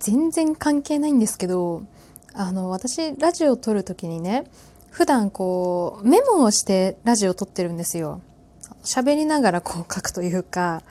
[0.00, 1.82] 全然関係ないんですけど、
[2.34, 4.44] あの、私、ラジオを撮るときにね、
[4.90, 8.20] 普段こう、メモをしてラジオを撮ってるんですよ。
[8.84, 10.82] 喋りながら こう書くというか、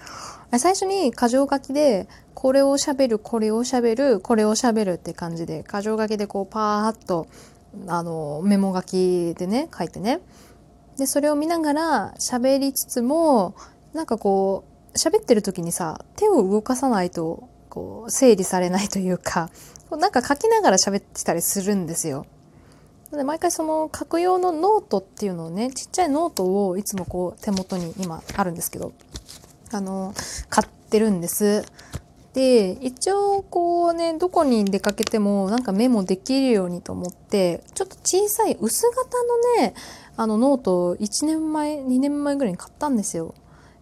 [0.57, 7.27] 最初に箇条書きで、これを喋る、これを喋る、これを喋るって感じで、箇条書きでこうパーッと、
[7.87, 10.21] あの、メモ書きでね、書いてね。
[10.97, 13.55] で、それを見ながら喋りつつも、
[13.93, 14.63] なんかこ
[14.93, 19.51] う、喋ってる時にさ、手を動かさないと、こう、整理されないというか、
[19.91, 22.25] なんか書きながら喋ってたりするんですよ。
[23.11, 28.91] で毎回その書く用のノートっていうのをね、ちっちゃいノートをいつもこう手元に今あるんですけど、
[29.71, 30.13] あの、
[30.49, 31.63] 買ってるんです。
[32.33, 39.73] で、一応こうね、どこに出かけてもなんかメモできるようにと思って、ちょっと小さい薄型のね、
[40.17, 43.35] あのノートを1年前、2年前ぐらいに買ったんですよ。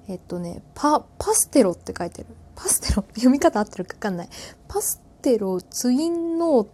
[0.07, 2.27] えっとね、パ、パステロって書いてる。
[2.55, 4.29] パステロ読み方合ってるかわかんない。
[4.67, 6.67] パステロツインノー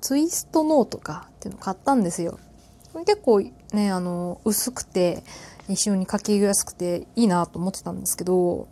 [0.00, 2.38] ツイストノートかっていうのを買ったんですよ。
[3.06, 3.40] 結構
[3.72, 5.22] ね、あの、薄くて、
[5.68, 8.68] 一緒に書きやすくていいなと思ってたんですけど、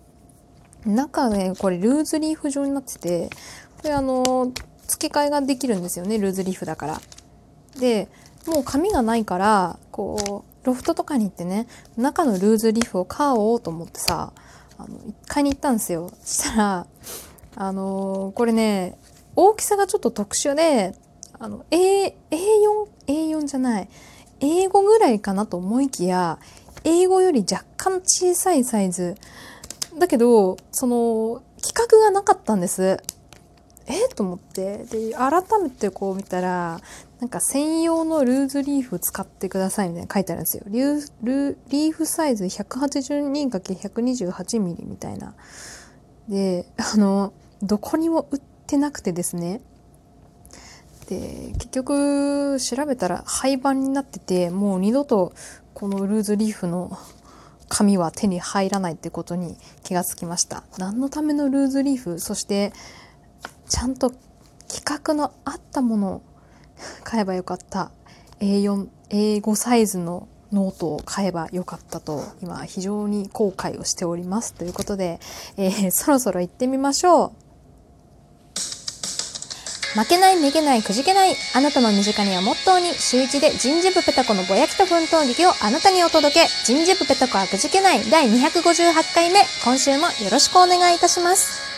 [0.84, 3.30] 中ね、これルーズリーフ状になってて、
[3.78, 4.52] これあの、
[4.86, 7.00] 付け替えができるんですよね、ルーズリーフだから。
[7.78, 8.08] で、
[8.46, 14.32] もう紙がないから、こう、ロフトとかに行ってね、中のルーズリーフを買おうと思ってさ、
[14.84, 16.10] あの、一回に行ったんですよ。
[16.22, 16.86] そしたら、
[17.56, 18.98] あのー、これね、
[19.36, 20.94] 大きさがちょっと特殊で、
[21.38, 22.14] あの、A、A4、
[23.06, 23.88] A4 じゃない、
[24.40, 26.38] 英語ぐらいかなと思いきや、
[26.84, 29.16] 英語より若干小さいサイズ。
[29.98, 32.98] だけど、その、規格がなかったんです。
[33.86, 34.08] え？
[34.14, 34.84] と思って。
[34.84, 36.80] で、改めてこう見たら、
[37.20, 40.64] なんか専用のルーズリーフ使ってくださいみたいな書いてあるんですよ。
[40.68, 45.34] リュルリーフサイズ 182×128 ミリみたいな。
[46.28, 49.60] で、あの、どこにも売ってなくてですね。
[51.08, 55.34] で、結局調べたら廃盤になってて、もう二度と
[55.74, 56.96] このルーズリーフの
[57.68, 60.64] 紙は手に入らないってことに気がつきました。
[60.78, 62.18] 何のためのルーズリーフ？
[62.18, 62.72] そして
[63.68, 64.10] ちゃんと
[64.68, 66.22] 規格の合ったもの
[67.10, 67.90] 買えばよかった
[68.38, 75.18] A4、A5 サイズのノートを買えばよかったと今非常に後悔をしておりますということで、
[75.56, 77.32] えー、そろそろ行ってみましょう
[79.98, 81.34] 負けない、めげない、くじけない。
[81.52, 86.46] あなたの身近にはモットーに、週一で人事部ペタコのぼやきと奮闘劇をあなたにお届け。
[86.64, 89.40] 人事部ペタコはくじけない第258回目。
[89.64, 91.69] 今週もよろしくお願いいたします。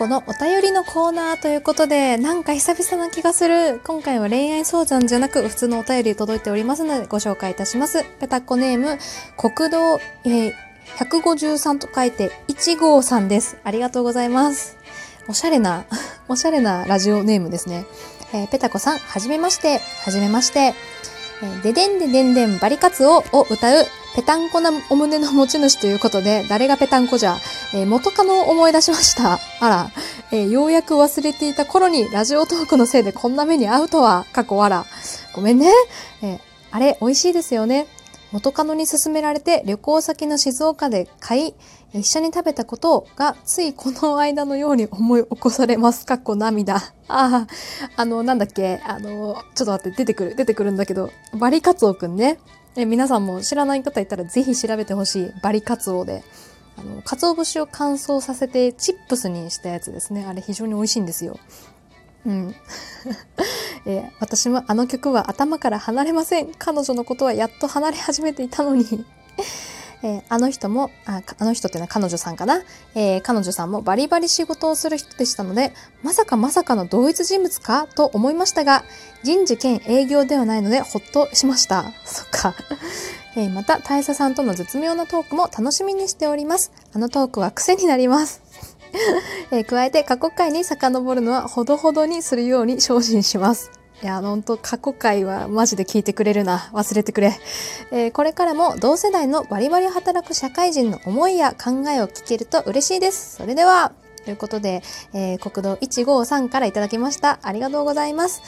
[0.00, 3.80] ペタコのお便りのコーナーということで、なんか久々な気がする。
[3.84, 8.02] 今回は恋愛相談じゃなく、普通のお便り届いておりますので、ご紹介いたします。
[8.18, 8.98] ペタコネーム、
[9.36, 10.52] 国道、えー、
[10.96, 13.58] 153と書いて、1号さんです。
[13.62, 14.78] ありがとうございます。
[15.28, 15.84] おしゃれな、
[16.28, 17.84] おしゃれなラジオネームですね。
[18.32, 19.82] えー、ペタコさん、はじめまして。
[20.06, 20.72] はじめまして。
[21.62, 27.36] ででんででんでんバリカツオを歌うペタンコなお胸の持ち主ということで、誰がペタンコじゃ、
[27.74, 29.38] えー、元カノを思い出しました。
[29.60, 29.90] あら、
[30.32, 34.84] えー、ようやく忘れていた頃にラジオトークのせいでこんな目に遭うとは、過去あら。
[35.32, 35.70] ごめんね。
[36.22, 36.40] えー、
[36.72, 37.86] あれ、美味しいですよね。
[38.32, 41.54] 元カノに勧められて旅行先の静岡で買い、
[41.92, 46.06] 一緒に食べたことがついこの間のように思い起こされます。
[46.06, 46.76] かっこ涙。
[47.08, 47.46] ああ、
[47.96, 52.38] あの、なんだっけ、あの、ちょっと待って、出てくる、出てくるんだけど、バリカツオくんね。
[52.76, 55.32] え皆さんも知らない方いたらぜひ調べてほしい。
[55.42, 56.22] バリカツオで。
[56.76, 60.24] あの、鰹節を乾燥させてチップスにしたやつですね。
[60.24, 61.38] あれ非常に美味しいんですよ。
[62.26, 62.54] うん。
[63.86, 66.52] えー、私もあの曲は頭から離れません。
[66.58, 68.84] 彼女のことはやっと離れ始めていたのに
[70.02, 72.62] えー、あの人も、ああの人ってのは彼女さんかな、
[72.94, 77.86] えー、彼女さんもバリバリ仕事をする人でしたので、まさかまさかの同一人物か？
[77.86, 78.84] と思いましたが、
[79.22, 81.92] 人事兼営業ではないのでほっとしました。
[82.04, 82.54] そっか。
[83.36, 86.72] えー、また、大佐さんとの絶妙なトークも楽しみにしております。
[86.94, 88.42] あのトークは癖になります。
[89.50, 93.70] えー、加えて過去回に遡るのはほどほどにするように精進します。
[94.02, 96.70] いや、ほんと過去回はマジで聞いてくれるな。
[96.72, 97.38] 忘れてくれ。
[97.90, 103.36] えー、これからも同世代のバリバリ働く社会人の思いや考えを聞けると嬉しいです。
[103.36, 103.92] それでは、
[104.24, 104.82] ということで、
[105.12, 107.40] えー、国道153からいただきました。
[107.42, 108.42] ありがとうございます。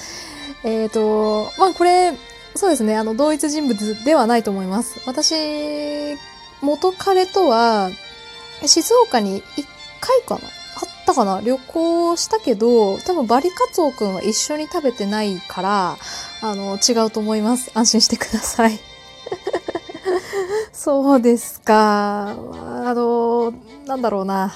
[0.65, 2.13] えっ、ー、と、まあこれ、
[2.55, 5.01] そうですね、あの、同一人物ではないと思います。
[5.07, 6.17] 私、
[6.63, 7.91] 元彼とは、
[8.67, 9.67] 静岡に1
[10.03, 10.49] 回かな？
[10.49, 11.41] あったかな？
[11.41, 15.97] 旅行したけど、多分バリカツオくんは一緒に食べてないから、
[16.43, 17.71] あの、違うと思います。
[17.75, 18.79] 安心してください。
[20.75, 22.31] そうですか。
[22.31, 23.55] あの、
[23.87, 24.53] なんだろうな。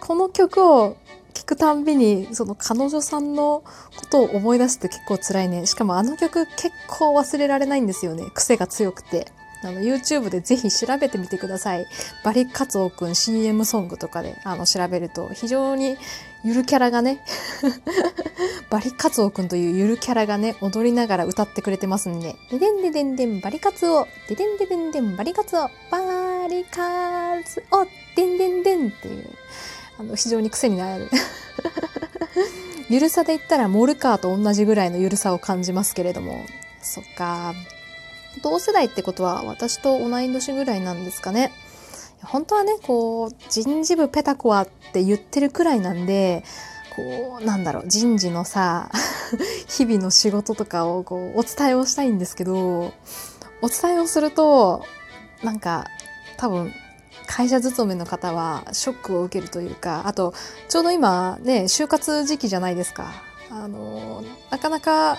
[0.00, 0.96] この曲を
[1.32, 3.64] 聴くたんびに、その彼女さんの
[3.96, 5.64] ことを思い出すって結構辛いね。
[5.66, 8.24] しかもあの曲結構忘れられないんですよね。
[8.34, 9.32] 癖が強くて。
[9.64, 11.86] あの、YouTube でぜひ調べてみてください。
[12.22, 15.96] バリカツオくん CM ソングとかで、あの、調べると、非常に
[16.44, 17.24] ゆるキャラがね、
[18.68, 29.30] バリカツオくんというゆるキャラがね、踊りながら歌ってくれてますんで、ででんででんでんバリカツオ、ででんででんでんバリカツオ、バリカツオ、でんでんでんっていう、
[29.98, 31.08] あの、非常に癖になる。
[32.90, 36.44] ゆるさで言ったらモルカーと同じぐらいのゆるさを感じますけれども、
[36.82, 37.54] そっか。
[38.42, 41.52] 同世代ってことは私と同い年ぐらいなんですかね。
[42.22, 46.42] 本当はね、こう、人事部ペタコアって言ってるくらいなんで、
[46.96, 48.90] こう、なんだろう、人事のさ、
[49.68, 52.92] 日々の仕事とかをこう、お伝えをしたいんですけど、
[53.60, 54.84] お伝えをすると、
[55.42, 55.86] なんか、
[56.36, 56.72] 多分、
[57.26, 60.34] 会社勤めの方はショックを受けるというか、あと、
[60.68, 63.12] ちょうど今ね、就活時期じゃないですか。
[63.56, 65.16] あの、なかなか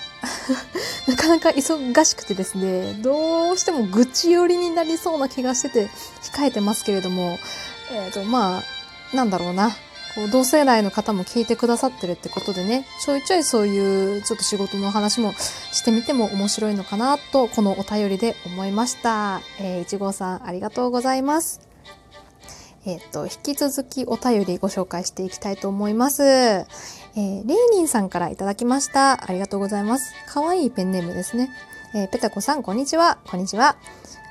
[1.07, 5.89] なかなか忙しくてですね、どうしても愚痴寄りになりそうな気がしてて
[6.21, 7.39] 控えてますけれども、
[7.93, 8.61] えっ、ー、と、ま
[9.13, 9.71] あ、なんだろうな。
[10.15, 15.33] こう同世代の方も聞いてくださってるってことでね、ちょいちょいそういうちょっと仕事の話も
[15.73, 19.41] してみても面白いのかなと、このお便りで思いました。
[19.59, 21.61] えー、いちごさんありがとうございます。
[22.85, 26.65] えっ、ー、と、引き続きお便りご紹介していきたいと思います。
[27.17, 29.23] えー、レーニンさんからいただきました。
[29.23, 30.13] ありがとうございます。
[30.27, 31.49] かわいいペンネームですね。
[31.93, 33.19] えー、ペタコさん、こんにちは。
[33.25, 33.77] こんにちは。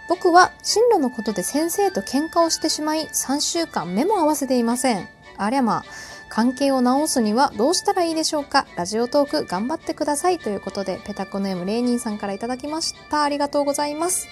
[0.09, 5.09] 僕は進路のことで先生と喧嘩をしてしまい、3週間目も合わせていません。
[5.39, 5.85] ありゃまあ、
[6.29, 10.39] 関係を直すにはどうしたらいいでしょうかラジオトーク頑張ってください。
[10.39, 13.23] ということで、ペタコネームレーニンさんからいただきました。
[13.23, 14.29] ありがとうございます。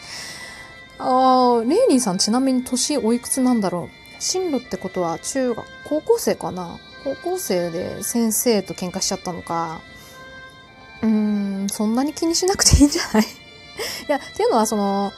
[0.99, 9.81] あー、レーニンさんちなみに年おいくつなんだろう進路ってことは中学、高校生かな高校生で先生と喧嘩しちゃったのか、
[11.03, 11.09] うー
[11.65, 13.23] ん、そんなに気にしなくていいんじゃない？
[13.27, 13.27] い
[14.09, 15.13] や、っていうのはその、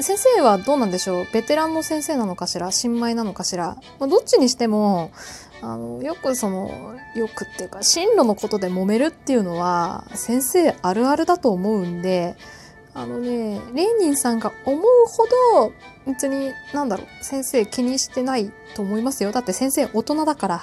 [0.00, 1.26] 先生はどうなんでしょう？
[1.32, 2.72] ベテランの先生なのかしら？
[2.72, 5.10] 新米なのかしら、まあ、どっちにしても、
[5.62, 12.36] あの、よくその、よくっていうか、進路のことで揉めるっていうのは、先生あるあるだと思うんで、
[12.94, 15.72] あのね、レーニンさんが思うほど、
[16.06, 19.32] 別に、なんだろう、先生気にしてないと思いますよ。
[19.32, 20.62] だって先生大人だから。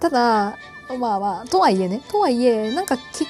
[0.00, 0.58] ただ、
[0.98, 3.28] まあまあ、とはいえね、とはいえ、なんかきっかけ、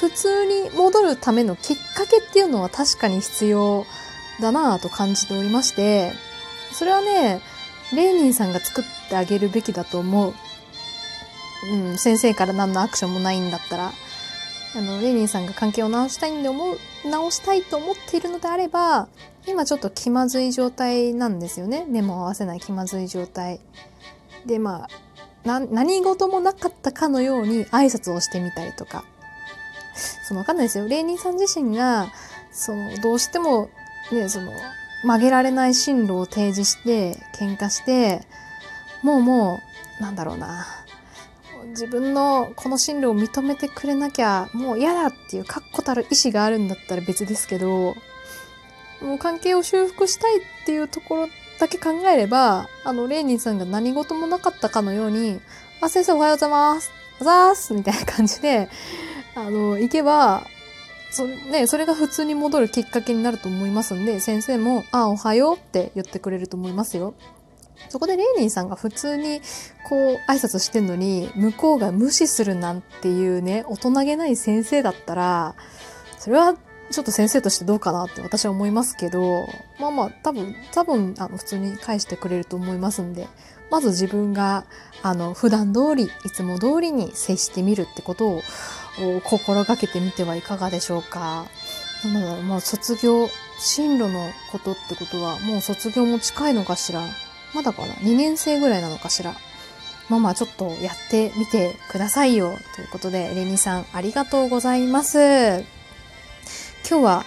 [0.00, 3.86] 普通に戻るためのきっかけっていうのは確かに必要
[4.40, 6.12] だなぁと感じておりまして、
[6.72, 7.40] それはね、
[7.94, 10.34] レーニンさんが作ってあげるべきだと思う。
[11.72, 13.92] うん、先生から何のアクションもないんだったら、
[14.74, 16.78] あの、レーニンさんが関係を直したいんで思う、
[17.08, 19.08] 直したいと思っているのであれば、
[19.46, 21.86] 今ちょっと気まずい状態なんですよね。
[21.88, 23.60] 目も合わせない気まずい状態。
[24.44, 24.88] で、まあ、
[25.46, 29.04] 何事もなかったかのように挨拶をしてみたりとか。
[30.28, 30.88] そのわかんないですよ。
[30.88, 32.12] レーニーさん自身が、
[32.52, 33.70] その、どうしても、
[34.12, 34.52] ね、その、
[35.04, 38.22] 曲げられない進路を提示して、喧嘩して、
[39.02, 39.60] もうも
[40.00, 40.66] う、なんだろうな。
[41.70, 47.96] 自分のこの進路を認めてくれなきゃもう嫌だっていう確固たる意志があるんだったら別ですけど、
[49.00, 55.40] もう関係を修復したいっていうところだけ考えれば、あの、レーニンさんが何事もなかったかのように、
[55.80, 56.90] あ、先生おはようございます。
[57.20, 58.68] おざいますみたいな感じで、
[59.34, 60.46] あの、行けば、
[61.10, 67.14] そね、それが普通に戻るきっかけになると思いますんで、先生も、あ、おはようって言ってくれると思いますよ。
[67.88, 69.40] そこでレーニンさんが普通に
[69.88, 75.54] こう挨拶してんのに向こうが無視するなんていうね、大人げない先生だったら、
[76.18, 76.54] それは
[76.90, 79.48] ちょっと先生としてどうかなって私は思いますけど、
[79.80, 83.28] まあまあ多分、多分、あの、普通に返してくれると思いますんで、
[83.70, 84.64] まず自分が、
[85.02, 88.42] あの、普段通り、いつも通りに接してみるってことを
[89.24, 91.46] 心がけてみてはいかがでしょうか。
[92.04, 93.28] なので、まあ卒業、
[93.58, 97.02] 進路のことってことは、もう卒業も近いのかしら。
[97.54, 99.34] まだかな ?2 年生ぐらいなのかしら。
[100.08, 102.56] まあまあちょっとやってみてくださいよ。
[102.76, 105.75] ということで、レニさんありがとうございます。
[106.88, 107.24] 今日は、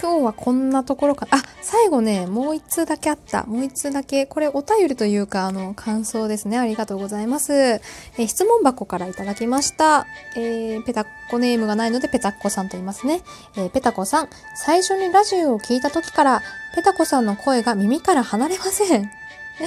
[0.00, 3.44] 今日はこんなところか、あ、最後ね、もう一通だけあった。
[3.44, 4.24] もう一通だけ。
[4.24, 6.58] これお便りというか、あの、感想ですね。
[6.58, 7.52] ありがとうございます。
[7.52, 7.80] え、
[8.26, 10.06] 質問箱からいただきました。
[10.36, 13.20] えー、ペタッコネームがないのでペタッコさんと言いますね。
[13.58, 16.42] えー、ペタコさん、最初にラジオを聞いた時から、
[16.74, 19.10] ペタコさんの声が耳から離れません。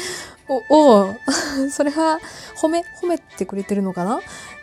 [0.50, 1.16] お、お
[1.70, 2.20] それは、
[2.58, 4.20] 褒め、褒めてくれてるのかな？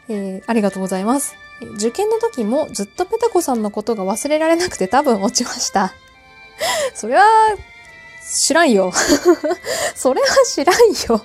[0.08, 1.37] えー、ありがとうございます。
[1.75, 5.92] 受験の時もずっとペタコさんのことが忘れられなくて多分落ちました。
[6.95, 7.25] それは、
[8.35, 8.92] 知らんよ。
[9.95, 10.76] それは知らん
[11.09, 11.25] よ。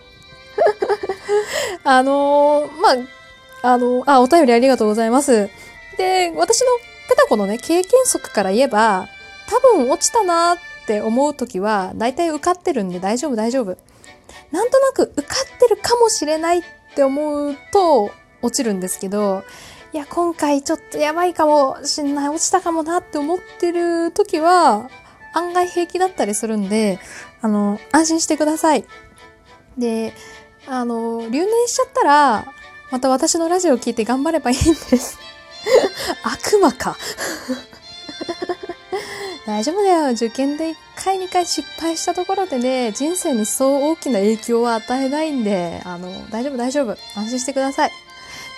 [1.84, 5.50] あのー、まあ、あのー、あ、お便りありがとうございます。
[5.98, 6.68] で、私の
[7.10, 9.08] ペタコのね、経験則から言えば、
[9.48, 13.78] 多分落ちたなって思うときは、大体受かってるんで大丈夫大丈夫。
[14.52, 16.64] なんとなく受かってるかもしれないっ
[16.96, 19.44] て思うと落ちるんですけど、
[19.94, 24.90] いや、今回ちょっとやばいかもしんない、落ちたかもなって思ってる時は、
[25.34, 27.00] 案外平気だったりするんで、
[27.42, 28.86] あの、安心してください。
[29.78, 30.14] で、
[30.68, 32.46] あの、留年しちゃったら、
[32.92, 35.18] また私のラジオを聞いて頑張ればいいんです。
[36.24, 36.98] 悪魔か
[39.46, 40.12] 大丈夫だよ。
[40.12, 46.98] 受験で1回2回失敗したところでね、人生にそう大きな影響は与えないんで、あの、大丈夫大丈夫。
[47.16, 47.92] 安心してください。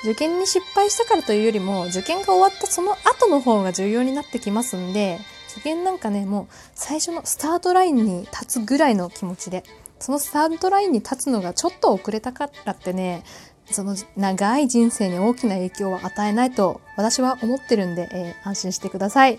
[0.04, 5.20] 受験に失敗したからというよりも、受験が終わったその後の方が重要になってきますんで、
[5.52, 9.64] 受験なんかね、もう最初のスタートラインに立つぐらいの気持ちで、
[10.00, 13.24] そのスタートラインに立つのがちょっと遅れたからってね、
[13.72, 19.38] その長い人生に大きな影響は与えないと私は思ってるんで、えー、安心してください。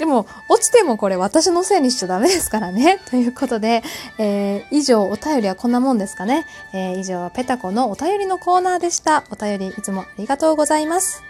[0.00, 3.00] でも、落ちてもこれ私のせいにしちゃダメですからね。
[3.10, 3.82] ということで、
[4.16, 6.46] えー、以上、お便りはこんなもんですかね。
[6.72, 9.24] えー、以上、ペタコのお便りのコーナーでした。
[9.30, 11.29] お便りいつもありがとうございます。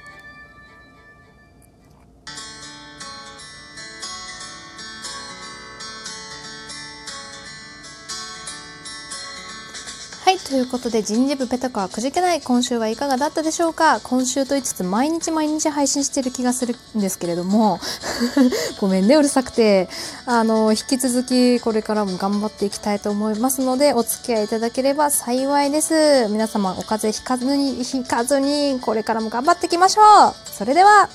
[10.51, 14.01] ということで人事部ペタコはくじけない今週はいかがだったでしょうか？
[14.01, 17.79] 今週と言いつつ毎日毎日配信してる気がするんですけれども。
[18.81, 19.89] ごめんねうるさくて。
[20.27, 26.27] あの引き続きこれからも頑張っていきたいと思いますのでお付き合いいただければ幸いです。
[26.31, 30.35] 皆様お風邪ひかずにひかずにこれからも頑張っていきましょう。
[30.53, 31.09] それでは。